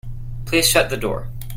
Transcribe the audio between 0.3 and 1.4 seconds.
Please shut the door.